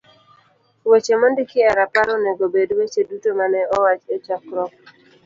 Weche 0.89 1.15
mondiki 1.21 1.57
e 1.69 1.71
rapar 1.77 2.07
onego 2.15 2.43
obed 2.49 2.69
weche 2.77 3.01
duto 3.09 3.29
ma 3.37 3.45
ne 3.53 3.61
owach 3.75 4.03
e 4.15 4.17
chokruok. 4.25 4.73